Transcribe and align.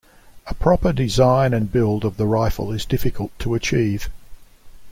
A 0.47 0.55
proper 0.55 0.93
design 0.93 1.53
and 1.53 1.71
build 1.71 2.05
of 2.05 2.17
the 2.17 2.25
rifle 2.25 2.71
is 2.71 2.85
difficult 2.85 3.37
to 3.37 3.53
achieve. 3.53 4.09